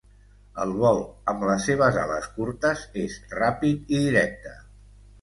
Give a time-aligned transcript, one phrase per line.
[0.63, 1.01] El vol
[1.33, 4.61] amb les seves ales curtes és ràpid i directe.